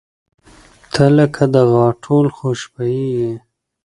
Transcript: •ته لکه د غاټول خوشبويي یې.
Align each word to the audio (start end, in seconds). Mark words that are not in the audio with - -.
•ته 0.93 1.03
لکه 1.17 1.43
د 1.53 1.55
غاټول 1.73 2.25
خوشبويي 2.37 3.07
یې. 3.19 3.33